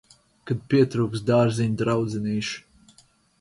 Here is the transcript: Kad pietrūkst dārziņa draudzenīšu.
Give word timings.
Kad 0.51 0.63
pietrūkst 0.73 1.27
dārziņa 1.27 1.77
draudzenīšu. 1.83 3.05